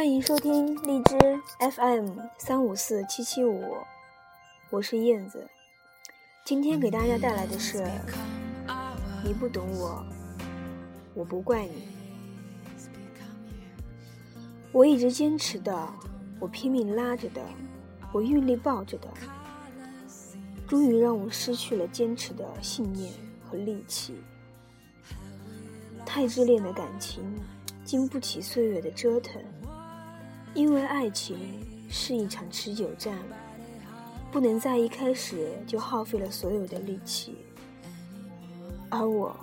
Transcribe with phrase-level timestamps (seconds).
[0.00, 1.18] 欢迎收听荔枝
[1.76, 3.76] FM 三五四七七五，
[4.70, 5.46] 我是燕子。
[6.42, 7.86] 今天给大家带来的是：
[9.22, 10.02] 你不懂我，
[11.12, 11.86] 我不怪你。
[14.72, 15.86] 我一直坚持的，
[16.40, 17.42] 我拼命拉着的，
[18.10, 19.08] 我用力抱着的，
[20.66, 23.12] 终于让我失去了坚持的信念
[23.46, 24.16] 和力气。
[26.06, 27.22] 太自恋的感情，
[27.84, 29.42] 经不起岁月的折腾。
[30.54, 31.38] 因为爱情
[31.88, 33.16] 是一场持久战，
[34.32, 37.36] 不能在一开始就耗费了所有的力气。
[38.88, 39.34] 而我，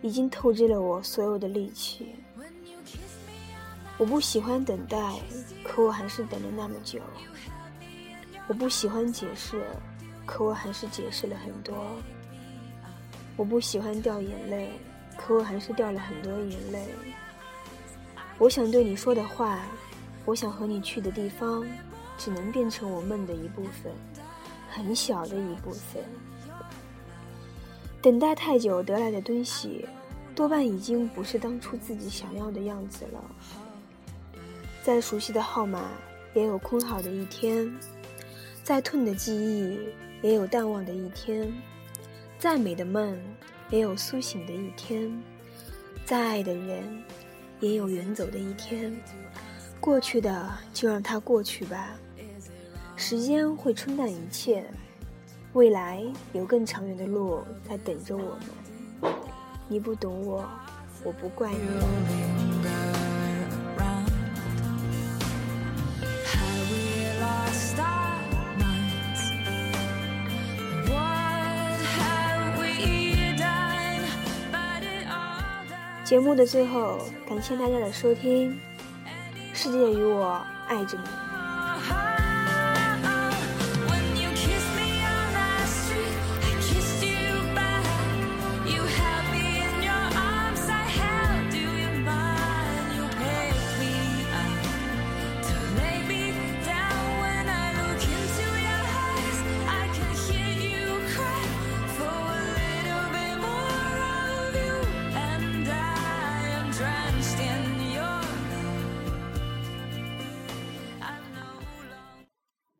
[0.00, 2.14] 已经透支了我所有的力气。
[3.98, 4.96] 我不喜欢等待，
[5.64, 7.00] 可我还是等了那么久。
[8.46, 9.62] 我不喜欢解释，
[10.24, 11.74] 可我还是解释了很多。
[13.36, 14.70] 我不喜欢掉眼泪，
[15.16, 16.86] 可我还是掉了很多眼泪。
[18.38, 19.58] 我想对你说的话。
[20.24, 21.66] 我想和你去的地方，
[22.16, 23.92] 只能变成我梦的一部分，
[24.70, 26.02] 很小的一部分。
[28.00, 29.86] 等待太久得来的东西，
[30.34, 33.24] 多半已经不是当初自己想要的样子了。
[34.82, 35.90] 再熟悉的号码，
[36.34, 37.68] 也有空号的一天；
[38.64, 39.78] 再痛的记忆，
[40.20, 41.46] 也有淡忘的一天；
[42.38, 43.16] 再美的梦，
[43.70, 45.10] 也有苏醒的一天；
[46.04, 47.02] 再爱的人，
[47.60, 48.92] 也有远走的一天。
[49.82, 51.88] 过去的就让它过去吧，
[52.94, 54.64] 时间会冲淡一切，
[55.54, 56.00] 未来
[56.32, 58.38] 有更长远的路在等着我
[59.02, 59.12] 们。
[59.66, 60.48] 你不懂我，
[61.02, 61.58] 我不怪你。
[76.04, 78.56] 节目的最后，感谢大家的收听。
[79.54, 82.21] 世界与我爱着你。